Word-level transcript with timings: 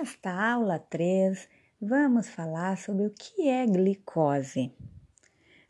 Nesta 0.00 0.32
aula 0.32 0.78
3, 0.78 1.46
vamos 1.78 2.26
falar 2.26 2.78
sobre 2.78 3.04
o 3.04 3.10
que 3.10 3.50
é 3.50 3.66
glicose. 3.66 4.72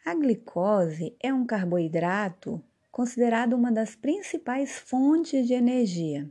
A 0.06 0.14
glicose 0.14 1.16
é 1.20 1.34
um 1.34 1.44
carboidrato 1.44 2.62
considerado 2.92 3.54
uma 3.54 3.72
das 3.72 3.96
principais 3.96 4.78
fontes 4.78 5.48
de 5.48 5.54
energia. 5.54 6.30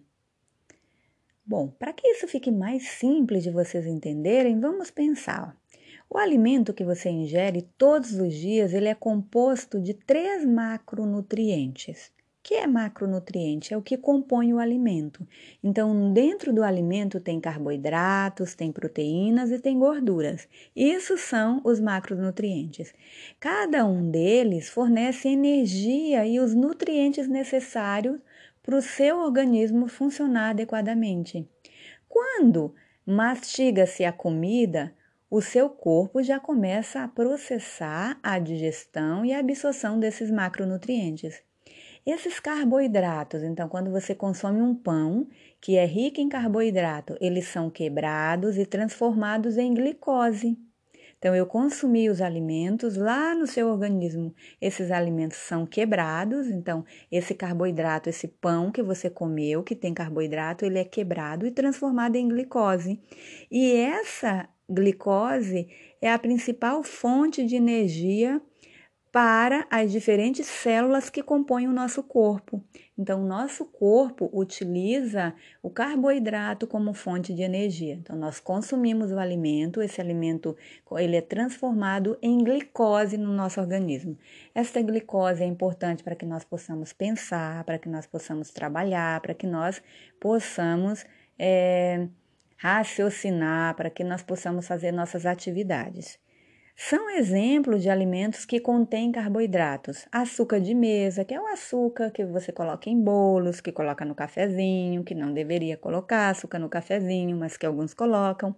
Bom, 1.45 1.67
para 1.77 1.91
que 1.91 2.07
isso 2.07 2.25
fique 2.25 2.49
mais 2.49 2.87
simples 2.87 3.43
de 3.43 3.51
vocês 3.51 3.85
entenderem, 3.85 4.61
vamos 4.61 4.89
pensar. 4.89 5.53
O 6.09 6.17
alimento 6.17 6.73
que 6.73 6.85
você 6.85 7.09
ingere 7.09 7.63
todos 7.77 8.13
os 8.13 8.33
dias, 8.33 8.73
ele 8.73 8.87
é 8.87 8.95
composto 8.95 9.77
de 9.77 9.93
três 9.93 10.45
macronutrientes 10.45 12.13
que 12.49 12.55
é 12.55 12.65
macronutriente? 12.65 13.75
É 13.75 13.77
o 13.77 13.81
que 13.81 13.95
compõe 13.95 14.51
o 14.55 14.57
alimento. 14.57 15.23
Então, 15.63 16.11
dentro 16.11 16.51
do 16.51 16.63
alimento 16.63 17.19
tem 17.19 17.39
carboidratos, 17.39 18.55
tem 18.55 18.71
proteínas 18.71 19.51
e 19.51 19.59
tem 19.59 19.77
gorduras. 19.77 20.47
Isso 20.75 21.15
são 21.15 21.61
os 21.63 21.79
macronutrientes. 21.79 22.91
Cada 23.39 23.85
um 23.85 24.09
deles 24.09 24.67
fornece 24.67 25.29
energia 25.29 26.25
e 26.25 26.39
os 26.39 26.55
nutrientes 26.55 27.27
necessários 27.27 28.19
para 28.63 28.75
o 28.75 28.81
seu 28.81 29.19
organismo 29.19 29.87
funcionar 29.87 30.49
adequadamente. 30.49 31.47
Quando 32.07 32.73
mastiga-se 33.05 34.03
a 34.03 34.11
comida, 34.11 34.91
o 35.29 35.39
seu 35.39 35.69
corpo 35.69 36.23
já 36.23 36.39
começa 36.39 37.03
a 37.03 37.07
processar 37.07 38.19
a 38.23 38.39
digestão 38.39 39.23
e 39.23 39.33
a 39.33 39.37
absorção 39.37 39.99
desses 39.99 40.31
macronutrientes. 40.31 41.47
Esses 42.11 42.39
carboidratos, 42.39 43.43
então, 43.43 43.69
quando 43.69 43.91
você 43.91 44.15
consome 44.15 44.63
um 44.63 44.73
pão 44.73 45.27
que 45.61 45.77
é 45.77 45.85
rico 45.85 46.19
em 46.19 46.27
carboidrato, 46.27 47.15
eles 47.21 47.45
são 47.45 47.69
quebrados 47.69 48.57
e 48.57 48.65
transformados 48.65 49.59
em 49.59 49.75
glicose. 49.75 50.57
Então, 51.19 51.35
eu 51.35 51.45
consumi 51.45 52.09
os 52.09 52.19
alimentos 52.19 52.97
lá 52.97 53.35
no 53.35 53.45
seu 53.45 53.67
organismo. 53.67 54.33
Esses 54.59 54.89
alimentos 54.89 55.37
são 55.37 55.67
quebrados, 55.67 56.47
então, 56.47 56.83
esse 57.11 57.35
carboidrato, 57.35 58.09
esse 58.09 58.27
pão 58.27 58.71
que 58.71 58.81
você 58.81 59.07
comeu, 59.07 59.61
que 59.61 59.75
tem 59.75 59.93
carboidrato, 59.93 60.65
ele 60.65 60.79
é 60.79 60.83
quebrado 60.83 61.45
e 61.45 61.51
transformado 61.51 62.15
em 62.15 62.27
glicose. 62.27 62.99
E 63.51 63.71
essa 63.73 64.49
glicose 64.67 65.67
é 66.01 66.11
a 66.11 66.17
principal 66.17 66.81
fonte 66.81 67.45
de 67.45 67.55
energia 67.55 68.41
para 69.11 69.65
as 69.71 69.91
diferentes 69.91 70.45
células 70.45 71.09
que 71.09 71.23
compõem 71.23 71.67
o 71.67 71.73
nosso 71.73 72.03
corpo. 72.03 72.63
Então, 72.97 73.23
o 73.23 73.25
nosso 73.25 73.65
corpo 73.65 74.29
utiliza 74.31 75.33
o 75.63 75.69
carboidrato 75.69 76.67
como 76.67 76.93
fonte 76.93 77.33
de 77.33 77.41
energia. 77.41 77.95
Então, 77.95 78.15
nós 78.15 78.39
consumimos 78.39 79.11
o 79.11 79.17
alimento, 79.17 79.81
esse 79.81 79.99
alimento 79.99 80.55
ele 80.97 81.15
é 81.15 81.21
transformado 81.21 82.17
em 82.21 82.43
glicose 82.43 83.17
no 83.17 83.33
nosso 83.33 83.59
organismo. 83.59 84.17
Esta 84.53 84.81
glicose 84.81 85.41
é 85.41 85.45
importante 85.45 86.03
para 86.03 86.15
que 86.15 86.25
nós 86.25 86.43
possamos 86.43 86.93
pensar, 86.93 87.63
para 87.63 87.79
que 87.79 87.89
nós 87.89 88.05
possamos 88.05 88.51
trabalhar, 88.51 89.21
para 89.21 89.33
que 89.33 89.47
nós 89.47 89.81
possamos 90.19 91.05
é, 91.37 92.07
raciocinar, 92.57 93.75
para 93.75 93.89
que 93.89 94.03
nós 94.03 94.21
possamos 94.21 94.67
fazer 94.67 94.91
nossas 94.91 95.25
atividades. 95.25 96.19
São 96.81 97.09
exemplos 97.09 97.83
de 97.83 97.89
alimentos 97.89 98.45
que 98.45 98.57
contêm 98.57 99.11
carboidratos. 99.11 100.07
Açúcar 100.09 100.61
de 100.61 100.73
mesa, 100.73 101.25
que 101.25 101.33
é 101.33 101.39
o 101.39 101.45
açúcar 101.47 102.09
que 102.09 102.23
você 102.23 102.53
coloca 102.53 102.89
em 102.89 102.97
bolos, 102.97 103.59
que 103.59 103.69
coloca 103.69 104.05
no 104.05 104.15
cafezinho, 104.15 105.03
que 105.03 105.13
não 105.13 105.33
deveria 105.33 105.75
colocar 105.75 106.29
açúcar 106.29 106.57
no 106.57 106.69
cafezinho, 106.69 107.35
mas 107.35 107.57
que 107.57 107.65
alguns 107.65 107.93
colocam. 107.93 108.55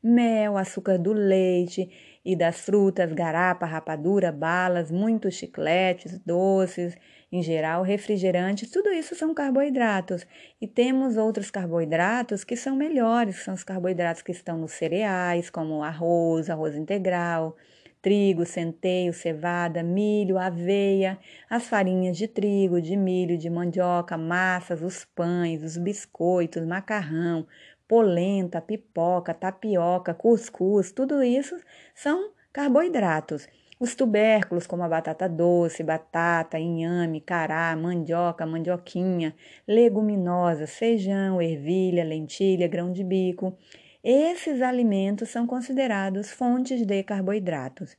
Mel, 0.00 0.56
açúcar 0.56 0.98
do 0.98 1.12
leite 1.12 1.90
e 2.24 2.36
das 2.36 2.60
frutas, 2.60 3.12
garapa, 3.12 3.66
rapadura, 3.66 4.30
balas, 4.30 4.92
muitos 4.92 5.34
chicletes, 5.34 6.16
doces, 6.20 6.96
em 7.32 7.42
geral, 7.42 7.82
refrigerantes, 7.82 8.70
tudo 8.70 8.90
isso 8.90 9.16
são 9.16 9.34
carboidratos. 9.34 10.24
E 10.60 10.68
temos 10.68 11.16
outros 11.16 11.50
carboidratos 11.50 12.44
que 12.44 12.54
são 12.54 12.76
melhores, 12.76 13.42
são 13.42 13.54
os 13.54 13.64
carboidratos 13.64 14.22
que 14.22 14.30
estão 14.30 14.56
nos 14.56 14.70
cereais, 14.70 15.50
como 15.50 15.82
arroz, 15.82 16.48
arroz 16.48 16.76
integral, 16.76 17.56
trigo, 18.04 18.44
centeio, 18.44 19.14
cevada, 19.14 19.82
milho, 19.82 20.36
aveia, 20.36 21.18
as 21.48 21.66
farinhas 21.66 22.18
de 22.18 22.28
trigo, 22.28 22.78
de 22.78 22.98
milho, 22.98 23.38
de 23.38 23.48
mandioca, 23.48 24.18
massas, 24.18 24.82
os 24.82 25.06
pães, 25.06 25.62
os 25.62 25.78
biscoitos, 25.78 26.66
macarrão, 26.66 27.46
polenta, 27.88 28.60
pipoca, 28.60 29.32
tapioca, 29.32 30.12
cuscuz, 30.12 30.92
tudo 30.92 31.22
isso 31.22 31.56
são 31.94 32.30
carboidratos. 32.52 33.48
Os 33.80 33.94
tubérculos, 33.94 34.66
como 34.66 34.82
a 34.82 34.88
batata 34.88 35.26
doce, 35.26 35.82
batata, 35.82 36.58
inhame, 36.58 37.22
cará, 37.22 37.74
mandioca, 37.74 38.44
mandioquinha, 38.44 39.34
leguminosas, 39.66 40.76
feijão, 40.76 41.40
ervilha, 41.40 42.04
lentilha, 42.04 42.68
grão 42.68 42.92
de 42.92 43.02
bico, 43.02 43.56
esses 44.04 44.60
alimentos 44.60 45.30
são 45.30 45.46
considerados 45.46 46.30
fontes 46.30 46.86
de 46.86 47.02
carboidratos. 47.02 47.94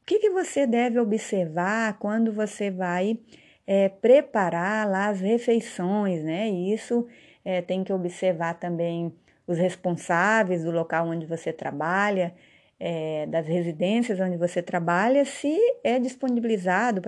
O 0.00 0.04
que, 0.06 0.20
que 0.20 0.30
você 0.30 0.66
deve 0.66 1.00
observar 1.00 1.98
quando 1.98 2.32
você 2.32 2.70
vai 2.70 3.18
é, 3.66 3.88
preparar 3.88 4.88
lá 4.88 5.08
as 5.08 5.20
refeições, 5.20 6.22
né? 6.22 6.48
Isso 6.48 7.06
é, 7.44 7.60
tem 7.60 7.82
que 7.82 7.92
observar 7.92 8.54
também 8.54 9.12
os 9.46 9.58
responsáveis 9.58 10.64
do 10.64 10.70
local 10.70 11.08
onde 11.08 11.26
você 11.26 11.52
trabalha, 11.52 12.34
é, 12.78 13.26
das 13.26 13.46
residências 13.46 14.18
onde 14.18 14.36
você 14.36 14.60
trabalha, 14.60 15.24
se 15.24 15.56
é 15.84 16.00
disponibilizado 16.00 17.00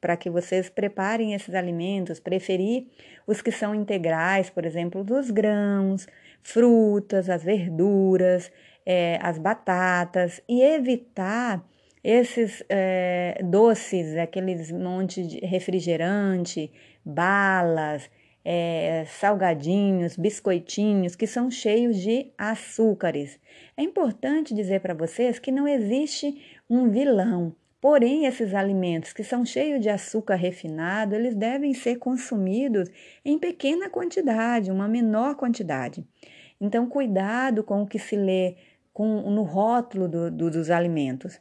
para 0.00 0.16
que 0.16 0.28
vocês 0.28 0.68
preparem 0.68 1.34
esses 1.34 1.54
alimentos, 1.54 2.18
preferir 2.18 2.86
os 3.28 3.40
que 3.40 3.52
são 3.52 3.72
integrais, 3.72 4.50
por 4.50 4.64
exemplo, 4.64 5.04
dos 5.04 5.30
grãos, 5.30 6.08
frutas, 6.42 7.28
as 7.28 7.42
verduras, 7.42 8.50
é, 8.84 9.18
as 9.22 9.38
batatas, 9.38 10.40
e 10.48 10.62
evitar 10.62 11.64
esses 12.02 12.62
é, 12.68 13.40
doces, 13.44 14.16
aqueles 14.16 14.70
monte 14.72 15.26
de 15.26 15.38
refrigerante, 15.40 16.72
balas, 17.04 18.10
é, 18.44 19.04
salgadinhos, 19.06 20.16
biscoitinhos 20.16 21.14
que 21.14 21.26
são 21.26 21.50
cheios 21.50 21.98
de 21.98 22.32
açúcares. 22.38 23.38
É 23.76 23.82
importante 23.82 24.54
dizer 24.54 24.80
para 24.80 24.94
vocês 24.94 25.38
que 25.38 25.52
não 25.52 25.68
existe 25.68 26.58
um 26.68 26.88
vilão, 26.88 27.54
porém 27.80 28.26
esses 28.26 28.54
alimentos 28.54 29.12
que 29.12 29.22
são 29.22 29.44
cheios 29.44 29.80
de 29.80 29.88
açúcar 29.88 30.36
refinado, 30.36 31.14
eles 31.14 31.34
devem 31.34 31.74
ser 31.74 31.96
consumidos 31.96 32.88
em 33.24 33.38
pequena 33.38 33.90
quantidade, 33.90 34.70
uma 34.70 34.88
menor 34.88 35.34
quantidade. 35.34 36.04
Então, 36.60 36.86
cuidado 36.86 37.64
com 37.64 37.82
o 37.82 37.86
que 37.86 37.98
se 37.98 38.16
lê 38.16 38.56
com, 38.92 39.30
no 39.30 39.42
rótulo 39.42 40.06
do, 40.06 40.30
do, 40.30 40.50
dos 40.50 40.70
alimentos. 40.70 41.40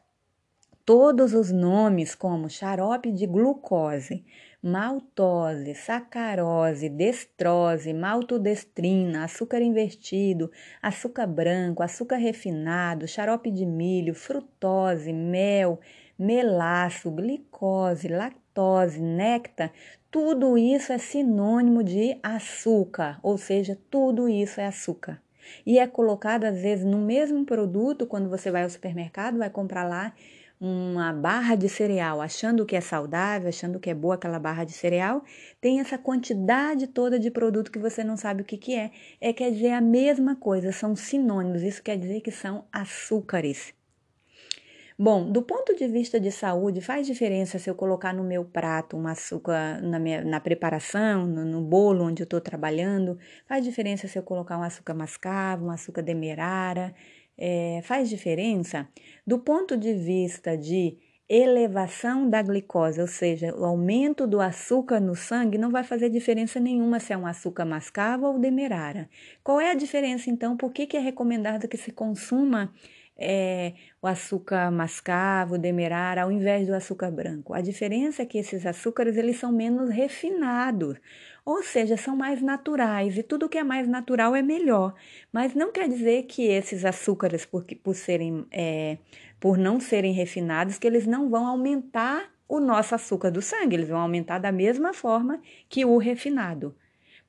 Todos 0.85 1.33
os 1.33 1.51
nomes, 1.51 2.15
como 2.15 2.49
xarope 2.49 3.11
de 3.11 3.27
glucose, 3.27 4.25
maltose, 4.63 5.75
sacarose, 5.75 6.89
destrose, 6.89 7.93
maltodestrina, 7.93 9.23
açúcar 9.25 9.61
invertido, 9.61 10.51
açúcar 10.81 11.27
branco, 11.27 11.83
açúcar 11.83 12.17
refinado, 12.17 13.07
xarope 13.07 13.51
de 13.51 13.65
milho, 13.65 14.15
frutose, 14.15 15.13
mel, 15.13 15.79
melaço, 16.17 17.11
glicose, 17.11 18.07
lactose, 18.07 18.99
néctar, 18.99 19.71
tudo 20.11 20.57
isso 20.57 20.91
é 20.91 20.97
sinônimo 20.97 21.83
de 21.83 22.17
açúcar, 22.23 23.19
ou 23.21 23.37
seja, 23.37 23.77
tudo 23.89 24.27
isso 24.27 24.59
é 24.59 24.65
açúcar. 24.65 25.21
E 25.65 25.79
é 25.79 25.87
colocado 25.87 26.45
às 26.45 26.61
vezes 26.61 26.85
no 26.85 26.97
mesmo 26.97 27.45
produto, 27.45 28.07
quando 28.07 28.29
você 28.29 28.51
vai 28.51 28.63
ao 28.63 28.69
supermercado, 28.69 29.37
vai 29.37 29.49
comprar 29.49 29.83
lá 29.83 30.13
uma 30.59 31.13
barra 31.13 31.55
de 31.55 31.69
cereal 31.69 32.19
achando 32.19 32.65
que 32.65 32.75
é 32.75 32.81
saudável, 32.81 33.47
achando 33.47 33.79
que 33.79 33.89
é 33.89 33.93
boa 33.93 34.15
aquela 34.15 34.39
barra 34.39 34.65
de 34.65 34.73
cereal, 34.73 35.23
tem 35.61 35.79
essa 35.79 35.97
quantidade 35.97 36.87
toda 36.87 37.17
de 37.17 37.31
produto 37.31 37.71
que 37.71 37.79
você 37.79 38.03
não 38.03 38.17
sabe 38.17 38.41
o 38.41 38.45
que, 38.45 38.57
que 38.57 38.75
é. 38.75 38.91
É 39.21 39.31
quer 39.31 39.51
dizer 39.51 39.71
a 39.71 39.81
mesma 39.81 40.35
coisa, 40.35 40.71
são 40.71 40.95
sinônimos, 40.95 41.63
isso 41.63 41.81
quer 41.81 41.97
dizer 41.97 42.21
que 42.21 42.31
são 42.31 42.65
açúcares. 42.71 43.73
Bom, 45.01 45.31
do 45.31 45.41
ponto 45.41 45.73
de 45.75 45.87
vista 45.87 46.19
de 46.19 46.29
saúde, 46.29 46.81
faz 46.81 47.07
diferença 47.07 47.57
se 47.57 47.69
eu 47.69 47.75
colocar 47.75 48.13
no 48.13 48.23
meu 48.23 48.43
prato 48.43 48.97
um 48.97 49.07
açúcar 49.07 49.81
na, 49.81 49.97
minha, 49.97 50.25
na 50.25 50.41
preparação, 50.41 51.25
no, 51.25 51.45
no 51.45 51.61
bolo 51.61 52.03
onde 52.03 52.21
eu 52.21 52.25
estou 52.25 52.41
trabalhando? 52.41 53.17
Faz 53.47 53.63
diferença 53.63 54.09
se 54.09 54.19
eu 54.19 54.23
colocar 54.23 54.57
um 54.57 54.63
açúcar 54.63 54.93
mascavo, 54.93 55.67
um 55.67 55.71
açúcar 55.71 56.01
demerara? 56.01 56.93
é, 57.39 57.79
faz 57.83 58.09
diferença 58.09 58.87
do 59.25 59.39
ponto 59.39 59.77
de 59.77 59.93
vista 59.93 60.57
de 60.57 60.97
elevação 61.29 62.27
da 62.27 62.41
glicose, 62.41 62.99
ou 62.99 63.07
seja, 63.07 63.55
o 63.55 63.63
aumento 63.63 64.25
do 64.25 64.41
açúcar 64.41 64.99
no 64.99 65.15
sangue, 65.15 65.59
não 65.59 65.69
vai 65.69 65.83
fazer 65.83 66.09
diferença 66.09 66.59
nenhuma 66.59 66.99
se 66.99 67.13
é 67.13 67.17
um 67.17 67.27
açúcar 67.27 67.65
mascavo 67.65 68.25
ou 68.25 68.39
demerara. 68.39 69.07
Qual 69.43 69.61
é 69.61 69.69
a 69.69 69.75
diferença 69.75 70.29
então? 70.29 70.57
Por 70.57 70.73
que, 70.73 70.87
que 70.87 70.97
é 70.97 70.99
recomendado 70.99 71.67
que 71.67 71.77
se 71.77 71.91
consuma 71.91 72.73
é, 73.19 73.73
o 74.01 74.07
açúcar 74.07 74.71
mascavo, 74.71 75.57
demerara, 75.57 76.23
ao 76.23 76.31
invés 76.31 76.65
do 76.65 76.73
açúcar 76.73 77.11
branco? 77.11 77.53
A 77.53 77.61
diferença 77.61 78.23
é 78.23 78.25
que 78.25 78.37
esses 78.37 78.65
açúcares 78.65 79.17
eles 79.17 79.37
são 79.37 79.51
menos 79.51 79.89
refinados, 79.89 80.97
ou 81.45 81.61
seja, 81.61 81.97
são 81.97 82.15
mais 82.15 82.41
naturais 82.41 83.17
e 83.17 83.23
tudo 83.23 83.49
que 83.49 83.57
é 83.57 83.63
mais 83.63 83.87
natural 83.87 84.35
é 84.35 84.41
melhor. 84.41 84.93
Mas 85.31 85.53
não 85.53 85.71
quer 85.71 85.89
dizer 85.89 86.23
que 86.23 86.43
esses 86.43 86.85
açúcares, 86.85 87.45
por, 87.45 87.65
por 87.83 87.93
serem 87.93 88.45
é, 88.51 88.97
por 89.39 89.57
não 89.57 89.79
serem 89.79 90.13
refinados, 90.13 90.77
que 90.77 90.87
eles 90.87 91.05
não 91.05 91.29
vão 91.29 91.45
aumentar 91.45 92.29
o 92.47 92.59
nosso 92.59 92.95
açúcar 92.95 93.29
do 93.31 93.41
sangue, 93.41 93.75
eles 93.75 93.89
vão 93.89 93.99
aumentar 93.99 94.39
da 94.39 94.51
mesma 94.51 94.93
forma 94.93 95.41
que 95.69 95.85
o 95.85 95.97
refinado. 95.97 96.75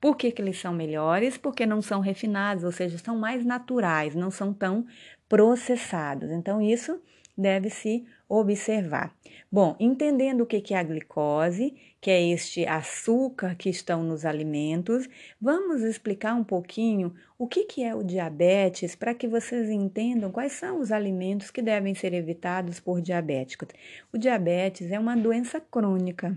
Por 0.00 0.16
que, 0.16 0.32
que 0.32 0.40
eles 0.40 0.58
são 0.58 0.72
melhores? 0.72 1.36
Porque 1.36 1.66
não 1.66 1.82
são 1.82 2.00
refinados, 2.00 2.64
ou 2.64 2.72
seja, 2.72 2.96
são 2.96 3.18
mais 3.18 3.44
naturais, 3.44 4.14
não 4.14 4.30
são 4.30 4.52
tão 4.52 4.86
processados. 5.30 6.28
Então, 6.32 6.60
isso 6.60 7.00
deve 7.38 7.70
se 7.70 8.04
observar. 8.28 9.14
Bom, 9.50 9.76
entendendo 9.78 10.42
o 10.42 10.46
que 10.46 10.74
é 10.74 10.76
a 10.76 10.82
glicose, 10.82 11.74
que 12.00 12.10
é 12.10 12.20
este 12.30 12.66
açúcar 12.66 13.54
que 13.54 13.70
estão 13.70 14.02
nos 14.02 14.24
alimentos, 14.24 15.08
vamos 15.40 15.82
explicar 15.82 16.34
um 16.34 16.44
pouquinho 16.44 17.14
o 17.38 17.46
que 17.46 17.82
é 17.82 17.94
o 17.94 18.02
diabetes 18.02 18.96
para 18.96 19.14
que 19.14 19.28
vocês 19.28 19.70
entendam 19.70 20.32
quais 20.32 20.52
são 20.52 20.80
os 20.80 20.90
alimentos 20.90 21.50
que 21.50 21.62
devem 21.62 21.94
ser 21.94 22.12
evitados 22.12 22.80
por 22.80 23.00
diabéticos. 23.00 23.68
O 24.12 24.18
diabetes 24.18 24.90
é 24.90 24.98
uma 24.98 25.16
doença 25.16 25.60
crônica. 25.60 26.36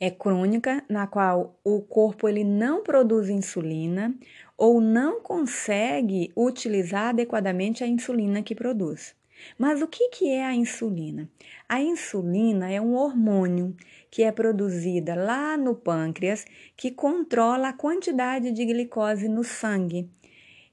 É 0.00 0.10
crônica 0.10 0.84
na 0.88 1.06
qual 1.06 1.58
o 1.64 1.80
corpo 1.80 2.28
ele 2.28 2.44
não 2.44 2.82
produz 2.82 3.28
insulina 3.28 4.14
ou 4.56 4.80
não 4.80 5.20
consegue 5.20 6.32
utilizar 6.36 7.10
adequadamente 7.10 7.82
a 7.82 7.86
insulina 7.86 8.42
que 8.42 8.54
produz. 8.54 9.14
Mas 9.58 9.82
o 9.82 9.88
que, 9.88 10.08
que 10.08 10.30
é 10.30 10.44
a 10.44 10.54
insulina? 10.54 11.28
A 11.68 11.80
insulina 11.80 12.70
é 12.70 12.80
um 12.80 12.94
hormônio 12.94 13.76
que 14.10 14.22
é 14.22 14.30
produzida 14.30 15.14
lá 15.14 15.56
no 15.56 15.74
pâncreas 15.74 16.44
que 16.76 16.90
controla 16.90 17.68
a 17.68 17.72
quantidade 17.72 18.52
de 18.52 18.64
glicose 18.64 19.28
no 19.28 19.44
sangue. 19.44 20.08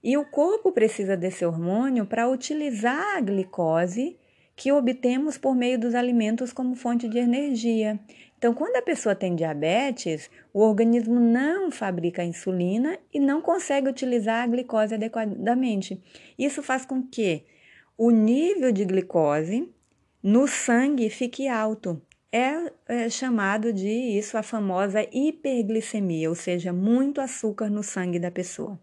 E 0.04 0.18
o 0.18 0.26
corpo 0.26 0.72
precisa 0.72 1.16
desse 1.16 1.46
hormônio 1.46 2.06
para 2.06 2.30
utilizar 2.30 3.18
a 3.18 3.22
glicose 3.22 4.18
que 4.56 4.72
obtemos 4.72 5.38
por 5.38 5.56
meio 5.56 5.80
dos 5.80 5.96
alimentos 5.96 6.52
como 6.52 6.76
fonte 6.76 7.08
de 7.08 7.18
energia. 7.18 8.00
Então, 8.42 8.56
quando 8.56 8.76
a 8.76 8.82
pessoa 8.82 9.14
tem 9.14 9.36
diabetes, 9.36 10.28
o 10.52 10.62
organismo 10.62 11.20
não 11.20 11.70
fabrica 11.70 12.24
insulina 12.24 12.98
e 13.14 13.20
não 13.20 13.40
consegue 13.40 13.88
utilizar 13.88 14.44
a 14.44 14.48
glicose 14.48 14.96
adequadamente. 14.96 16.02
Isso 16.40 16.64
faz 16.64 16.84
com 16.84 17.04
que 17.04 17.46
o 17.96 18.10
nível 18.10 18.72
de 18.72 18.84
glicose 18.84 19.72
no 20.24 20.48
sangue 20.48 21.08
fique 21.12 21.48
alto. 21.48 22.02
É, 22.32 22.72
é, 22.88 23.10
chamado 23.12 23.72
de 23.72 23.88
isso 23.88 24.36
a 24.36 24.42
famosa 24.42 25.06
hiperglicemia, 25.12 26.28
ou 26.28 26.36
seja, 26.36 26.74
muito 26.74 27.22
açúcar 27.22 27.70
no 27.70 27.84
sangue 27.84 28.18
da 28.18 28.32
pessoa. 28.32 28.80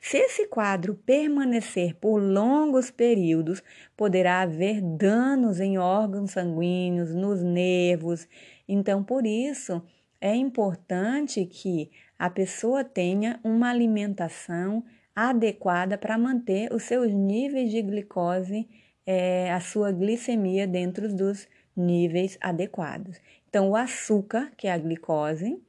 Se 0.00 0.18
esse 0.18 0.46
quadro 0.48 0.94
permanecer 0.94 1.94
por 1.94 2.18
longos 2.18 2.90
períodos, 2.90 3.62
poderá 3.96 4.42
haver 4.42 4.82
danos 4.82 5.60
em 5.60 5.78
órgãos 5.78 6.32
sanguíneos, 6.32 7.14
nos 7.14 7.42
nervos. 7.42 8.28
Então, 8.68 9.02
por 9.02 9.26
isso, 9.26 9.82
é 10.20 10.34
importante 10.34 11.44
que 11.46 11.90
a 12.18 12.28
pessoa 12.28 12.84
tenha 12.84 13.40
uma 13.42 13.70
alimentação 13.70 14.84
adequada 15.14 15.96
para 15.96 16.18
manter 16.18 16.72
os 16.72 16.82
seus 16.82 17.12
níveis 17.12 17.70
de 17.70 17.80
glicose, 17.82 18.68
é, 19.06 19.50
a 19.52 19.60
sua 19.60 19.90
glicemia 19.90 20.66
dentro 20.66 21.12
dos 21.12 21.48
níveis 21.76 22.36
adequados. 22.40 23.20
Então, 23.48 23.70
o 23.70 23.76
açúcar, 23.76 24.52
que 24.56 24.66
é 24.66 24.72
a 24.72 24.78
glicose, 24.78 25.60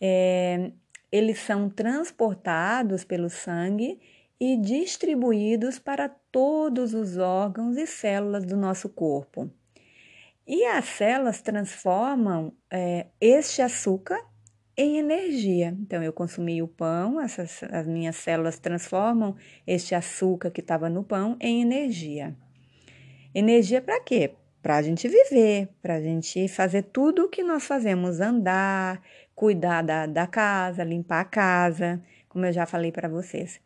é, 0.00 0.70
eles 1.10 1.40
são 1.40 1.68
transportados 1.68 3.04
pelo 3.04 3.28
sangue 3.28 3.98
e 4.38 4.56
distribuídos 4.56 5.78
para 5.78 6.08
todos 6.30 6.94
os 6.94 7.16
órgãos 7.16 7.76
e 7.76 7.86
células 7.86 8.44
do 8.44 8.56
nosso 8.56 8.88
corpo. 8.88 9.50
E 10.48 10.64
as 10.64 10.86
células 10.86 11.42
transformam 11.42 12.54
é, 12.70 13.08
este 13.20 13.60
açúcar 13.60 14.18
em 14.74 14.96
energia. 14.96 15.76
Então, 15.78 16.02
eu 16.02 16.10
consumi 16.10 16.62
o 16.62 16.66
pão, 16.66 17.20
essas, 17.20 17.62
as 17.64 17.86
minhas 17.86 18.16
células 18.16 18.58
transformam 18.58 19.36
este 19.66 19.94
açúcar 19.94 20.50
que 20.50 20.62
estava 20.62 20.88
no 20.88 21.04
pão 21.04 21.36
em 21.38 21.60
energia. 21.60 22.34
Energia 23.34 23.82
para 23.82 24.00
quê? 24.00 24.36
Para 24.62 24.78
a 24.78 24.82
gente 24.82 25.06
viver, 25.06 25.68
para 25.82 25.96
a 25.96 26.00
gente 26.00 26.48
fazer 26.48 26.84
tudo 26.84 27.26
o 27.26 27.28
que 27.28 27.42
nós 27.42 27.66
fazemos: 27.66 28.18
andar, 28.18 29.02
cuidar 29.34 29.82
da, 29.82 30.06
da 30.06 30.26
casa, 30.26 30.82
limpar 30.82 31.20
a 31.20 31.24
casa, 31.26 32.02
como 32.26 32.46
eu 32.46 32.52
já 32.54 32.64
falei 32.64 32.90
para 32.90 33.06
vocês. 33.06 33.60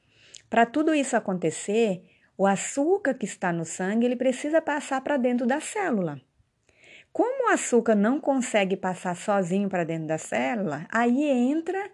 Para 0.50 0.66
tudo 0.66 0.92
isso 0.92 1.16
acontecer, 1.16 2.02
o 2.36 2.44
açúcar 2.44 3.14
que 3.14 3.24
está 3.24 3.52
no 3.52 3.64
sangue 3.64 4.04
ele 4.04 4.16
precisa 4.16 4.60
passar 4.60 5.00
para 5.00 5.16
dentro 5.16 5.46
da 5.46 5.60
célula. 5.60 6.20
Como 7.12 7.48
o 7.48 7.52
açúcar 7.52 7.94
não 7.94 8.18
consegue 8.18 8.76
passar 8.76 9.14
sozinho 9.14 9.68
para 9.68 9.84
dentro 9.84 10.06
da 10.06 10.16
célula, 10.16 10.86
aí 10.90 11.24
entra 11.24 11.90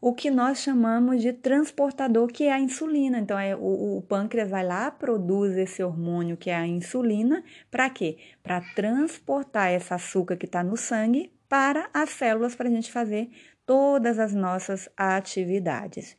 o 0.00 0.12
que 0.12 0.30
nós 0.30 0.58
chamamos 0.58 1.22
de 1.22 1.32
transportador, 1.32 2.26
que 2.28 2.44
é 2.44 2.52
a 2.52 2.58
insulina. 2.58 3.18
Então, 3.18 3.38
é, 3.38 3.54
o, 3.54 3.98
o 3.98 4.02
pâncreas 4.02 4.50
vai 4.50 4.64
lá, 4.64 4.90
produz 4.90 5.56
esse 5.56 5.82
hormônio 5.82 6.36
que 6.36 6.50
é 6.50 6.56
a 6.56 6.66
insulina, 6.66 7.44
para 7.70 7.88
quê? 7.88 8.18
Para 8.42 8.60
transportar 8.74 9.72
esse 9.72 9.94
açúcar 9.94 10.36
que 10.36 10.46
está 10.46 10.64
no 10.64 10.76
sangue 10.76 11.32
para 11.48 11.88
as 11.94 12.10
células, 12.10 12.54
para 12.56 12.68
a 12.68 12.72
gente 12.72 12.90
fazer 12.90 13.30
todas 13.64 14.18
as 14.18 14.34
nossas 14.34 14.88
atividades. 14.96 16.16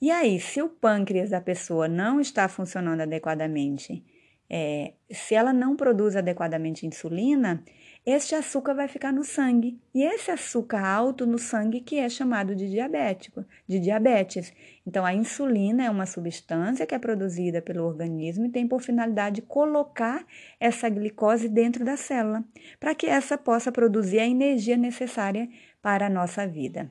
E 0.00 0.10
aí, 0.10 0.40
se 0.40 0.60
o 0.62 0.68
pâncreas 0.68 1.30
da 1.30 1.40
pessoa 1.40 1.88
não 1.88 2.20
está 2.20 2.48
funcionando 2.48 3.00
adequadamente, 3.00 4.04
é, 4.48 4.92
se 5.10 5.34
ela 5.34 5.52
não 5.52 5.76
produz 5.76 6.16
adequadamente 6.16 6.86
insulina, 6.86 7.62
este 8.06 8.36
açúcar 8.36 8.74
vai 8.74 8.86
ficar 8.86 9.12
no 9.12 9.24
sangue. 9.24 9.80
E 9.92 10.04
esse 10.04 10.30
açúcar 10.30 10.86
alto 10.86 11.26
no 11.26 11.38
sangue 11.38 11.80
que 11.80 11.98
é 11.98 12.08
chamado 12.08 12.54
de 12.54 12.70
diabético, 12.70 13.44
de 13.66 13.80
diabetes. 13.80 14.52
Então, 14.86 15.04
a 15.04 15.12
insulina 15.12 15.84
é 15.84 15.90
uma 15.90 16.06
substância 16.06 16.86
que 16.86 16.94
é 16.94 16.98
produzida 17.00 17.60
pelo 17.60 17.84
organismo 17.84 18.46
e 18.46 18.50
tem 18.50 18.68
por 18.68 18.80
finalidade 18.80 19.42
colocar 19.42 20.24
essa 20.60 20.88
glicose 20.88 21.48
dentro 21.48 21.84
da 21.84 21.96
célula, 21.96 22.44
para 22.78 22.94
que 22.94 23.06
essa 23.06 23.36
possa 23.36 23.72
produzir 23.72 24.20
a 24.20 24.26
energia 24.26 24.76
necessária 24.76 25.48
para 25.82 26.06
a 26.06 26.10
nossa 26.10 26.46
vida. 26.46 26.88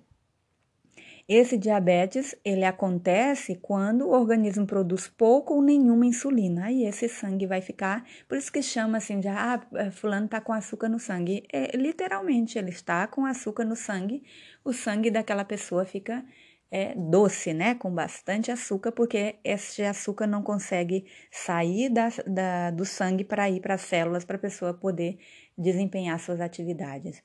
Esse 1.27 1.57
diabetes, 1.57 2.35
ele 2.45 2.63
acontece 2.63 3.55
quando 3.55 4.05
o 4.05 4.11
organismo 4.11 4.67
produz 4.67 5.07
pouco 5.07 5.55
ou 5.55 5.61
nenhuma 5.61 6.05
insulina. 6.05 6.65
Aí 6.65 6.85
esse 6.85 7.09
sangue 7.09 7.47
vai 7.47 7.61
ficar, 7.61 8.05
por 8.27 8.37
isso 8.37 8.51
que 8.51 8.61
chama 8.61 8.99
assim 8.99 9.19
de, 9.19 9.27
ah, 9.27 9.59
fulano 9.91 10.25
está 10.25 10.39
com 10.39 10.53
açúcar 10.53 10.87
no 10.87 10.99
sangue. 10.99 11.43
É, 11.51 11.75
literalmente, 11.75 12.59
ele 12.59 12.69
está 12.69 13.07
com 13.07 13.25
açúcar 13.25 13.65
no 13.65 13.75
sangue, 13.75 14.23
o 14.63 14.71
sangue 14.71 15.09
daquela 15.09 15.43
pessoa 15.43 15.83
fica 15.83 16.23
é, 16.69 16.93
doce, 16.95 17.53
né? 17.53 17.73
Com 17.75 17.91
bastante 17.93 18.51
açúcar, 18.51 18.91
porque 18.91 19.37
esse 19.43 19.81
açúcar 19.83 20.27
não 20.27 20.43
consegue 20.43 21.05
sair 21.31 21.89
da, 21.89 22.09
da 22.27 22.71
do 22.71 22.85
sangue 22.85 23.23
para 23.23 23.49
ir 23.49 23.61
para 23.61 23.75
as 23.75 23.81
células 23.81 24.25
para 24.25 24.35
a 24.35 24.39
pessoa 24.39 24.73
poder 24.73 25.17
desempenhar 25.57 26.19
suas 26.19 26.39
atividades. 26.41 27.23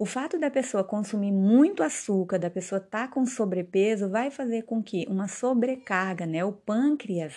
O 0.00 0.06
fato 0.06 0.38
da 0.38 0.50
pessoa 0.50 0.82
consumir 0.82 1.30
muito 1.30 1.82
açúcar, 1.82 2.38
da 2.38 2.48
pessoa 2.48 2.78
estar 2.78 3.06
tá 3.06 3.12
com 3.12 3.26
sobrepeso, 3.26 4.08
vai 4.08 4.30
fazer 4.30 4.62
com 4.62 4.82
que 4.82 5.04
uma 5.06 5.28
sobrecarga, 5.28 6.24
né? 6.24 6.42
O 6.42 6.52
pâncreas, 6.52 7.34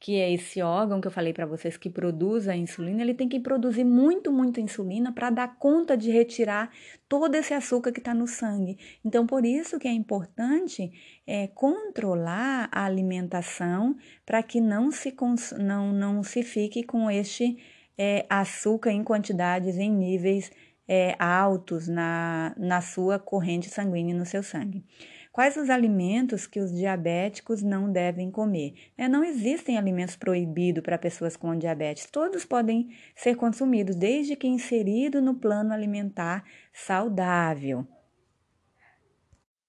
que 0.00 0.16
é 0.16 0.32
esse 0.32 0.60
órgão 0.60 1.00
que 1.00 1.06
eu 1.06 1.12
falei 1.12 1.32
para 1.32 1.46
vocês 1.46 1.76
que 1.76 1.88
produz 1.88 2.48
a 2.48 2.56
insulina, 2.56 3.00
ele 3.00 3.14
tem 3.14 3.28
que 3.28 3.38
produzir 3.38 3.84
muito, 3.84 4.32
muita 4.32 4.60
insulina 4.60 5.12
para 5.12 5.30
dar 5.30 5.56
conta 5.56 5.96
de 5.96 6.10
retirar 6.10 6.72
todo 7.08 7.36
esse 7.36 7.54
açúcar 7.54 7.92
que 7.92 8.00
está 8.00 8.12
no 8.12 8.26
sangue. 8.26 8.76
Então, 9.04 9.24
por 9.24 9.46
isso 9.46 9.78
que 9.78 9.86
é 9.86 9.92
importante 9.92 10.90
é, 11.24 11.46
controlar 11.46 12.68
a 12.72 12.86
alimentação 12.86 13.96
para 14.26 14.42
que 14.42 14.60
não 14.60 14.90
se, 14.90 15.14
não, 15.60 15.92
não 15.92 16.24
se 16.24 16.42
fique 16.42 16.82
com 16.82 17.08
este 17.08 17.56
é, 17.96 18.26
açúcar 18.28 18.90
em 18.90 19.04
quantidades, 19.04 19.78
em 19.78 19.92
níveis 19.92 20.50
é, 20.92 21.14
altos 21.20 21.86
na, 21.86 22.52
na 22.58 22.80
sua 22.80 23.16
corrente 23.16 23.70
sanguínea, 23.70 24.12
no 24.12 24.26
seu 24.26 24.42
sangue. 24.42 24.84
Quais 25.30 25.56
os 25.56 25.70
alimentos 25.70 26.48
que 26.48 26.58
os 26.58 26.72
diabéticos 26.72 27.62
não 27.62 27.92
devem 27.92 28.28
comer? 28.28 28.74
É, 28.98 29.06
não 29.06 29.22
existem 29.22 29.78
alimentos 29.78 30.16
proibidos 30.16 30.82
para 30.82 30.98
pessoas 30.98 31.36
com 31.36 31.56
diabetes. 31.56 32.06
Todos 32.06 32.44
podem 32.44 32.90
ser 33.14 33.36
consumidos, 33.36 33.94
desde 33.94 34.34
que 34.34 34.48
inserido 34.48 35.22
no 35.22 35.36
plano 35.36 35.72
alimentar 35.72 36.44
saudável. 36.72 37.86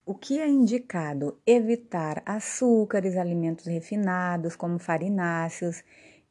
O 0.04 0.16
que 0.16 0.40
é 0.40 0.50
indicado? 0.50 1.40
Evitar 1.46 2.24
açúcares, 2.26 3.16
alimentos 3.16 3.68
refinados, 3.68 4.56
como 4.56 4.80
farináceos, 4.80 5.84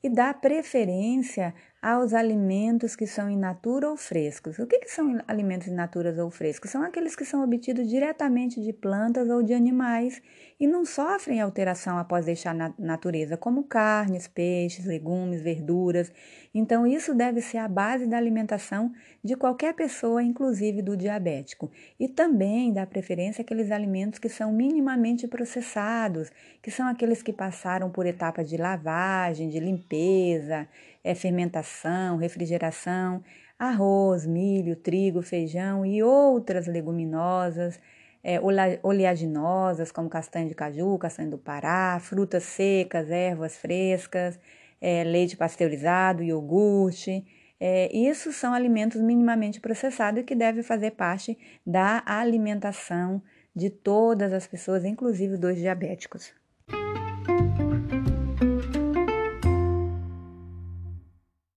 e 0.02 0.08
dar 0.08 0.40
preferência 0.40 1.54
aos 1.82 2.12
alimentos 2.12 2.94
que 2.94 3.06
são 3.06 3.30
in 3.30 3.38
natura 3.38 3.88
ou 3.88 3.96
frescos. 3.96 4.58
O 4.58 4.66
que, 4.66 4.80
que 4.80 4.90
são 4.90 5.18
alimentos 5.26 5.66
in 5.66 5.74
natura 5.74 6.14
ou 6.22 6.30
frescos? 6.30 6.70
São 6.70 6.82
aqueles 6.82 7.16
que 7.16 7.24
são 7.24 7.42
obtidos 7.42 7.88
diretamente 7.88 8.60
de 8.60 8.70
plantas 8.70 9.30
ou 9.30 9.42
de 9.42 9.54
animais 9.54 10.20
e 10.58 10.66
não 10.66 10.84
sofrem 10.84 11.40
alteração 11.40 11.96
após 11.96 12.26
deixar 12.26 12.54
na 12.54 12.74
natureza, 12.78 13.34
como 13.34 13.64
carnes, 13.64 14.28
peixes, 14.28 14.84
legumes, 14.84 15.40
verduras. 15.40 16.12
Então, 16.52 16.86
isso 16.86 17.14
deve 17.14 17.40
ser 17.40 17.56
a 17.58 17.68
base 17.68 18.06
da 18.06 18.18
alimentação 18.18 18.92
de 19.24 19.34
qualquer 19.34 19.72
pessoa, 19.72 20.22
inclusive 20.22 20.82
do 20.82 20.94
diabético. 20.94 21.70
E 21.98 22.08
também 22.08 22.74
dá 22.74 22.86
preferência 22.86 23.40
àqueles 23.40 23.70
alimentos 23.70 24.18
que 24.18 24.28
são 24.28 24.52
minimamente 24.52 25.26
processados, 25.26 26.30
que 26.60 26.70
são 26.70 26.86
aqueles 26.86 27.22
que 27.22 27.32
passaram 27.32 27.90
por 27.90 28.04
etapas 28.04 28.46
de 28.46 28.58
lavagem, 28.58 29.48
de 29.48 29.58
limpeza, 29.58 30.68
é, 31.02 31.14
fermentação, 31.14 32.16
refrigeração, 32.16 33.22
arroz, 33.58 34.26
milho, 34.26 34.76
trigo, 34.76 35.20
feijão 35.22 35.84
e 35.84 36.02
outras 36.02 36.66
leguminosas, 36.66 37.78
é, 38.22 38.38
oleaginosas, 38.82 39.92
como 39.92 40.08
castanha 40.08 40.48
de 40.48 40.54
caju, 40.54 40.98
castanha 40.98 41.30
do 41.30 41.38
Pará, 41.38 41.98
frutas 42.00 42.44
secas, 42.44 43.10
ervas 43.10 43.56
frescas, 43.56 44.38
é, 44.80 45.04
leite 45.04 45.36
pasteurizado, 45.36 46.22
iogurte. 46.22 47.24
É, 47.58 47.94
isso 47.94 48.32
são 48.32 48.54
alimentos 48.54 49.00
minimamente 49.00 49.60
processados 49.60 50.24
que 50.24 50.34
devem 50.34 50.62
fazer 50.62 50.92
parte 50.92 51.38
da 51.66 52.02
alimentação 52.06 53.22
de 53.54 53.68
todas 53.68 54.32
as 54.32 54.46
pessoas, 54.46 54.84
inclusive 54.84 55.36
dos 55.36 55.56
diabéticos. 55.56 56.39